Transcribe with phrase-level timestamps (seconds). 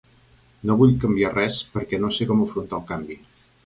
[0.69, 3.25] No vull canviar res, perquè no sé com afrontar el canvi.